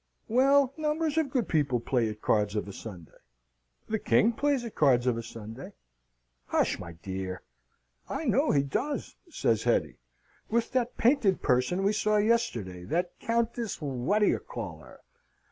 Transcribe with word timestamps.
"Well, 0.27 0.73
numbers 0.77 1.15
of 1.19 1.29
good 1.29 1.47
people 1.47 1.79
play 1.79 2.09
at 2.09 2.23
cards 2.23 2.55
of 2.55 2.67
a 2.67 2.73
Sunday. 2.73 3.19
The 3.87 3.99
King 3.99 4.33
plays 4.33 4.65
at 4.65 4.73
cards 4.73 5.05
of 5.05 5.15
a 5.15 5.21
Sunday." 5.21 5.73
"Hush, 6.47 6.79
my 6.79 6.93
dear!" 6.93 7.43
"I 8.09 8.25
know 8.25 8.49
he 8.49 8.63
does," 8.63 9.15
says 9.29 9.61
Hetty, 9.65 9.99
"with 10.49 10.71
that 10.71 10.97
painted 10.97 11.43
person 11.43 11.83
we 11.83 11.93
saw 11.93 12.17
yesterday 12.17 12.83
that 12.85 13.11
Countess 13.19 13.77
what 13.79 14.21
d'you 14.23 14.39
call 14.39 14.79
her?" 14.79 15.01